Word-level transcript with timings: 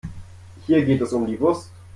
Hier 0.65 0.83
geht 0.83 0.99
es 1.01 1.13
um 1.13 1.27
die 1.27 1.39
Wurst. 1.39 1.69